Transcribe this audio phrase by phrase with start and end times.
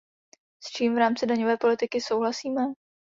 [0.63, 2.61] S čím v rámci daňové politiky souhlasíme?